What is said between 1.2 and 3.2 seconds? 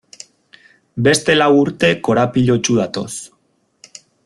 lau urte korapilatsu datoz.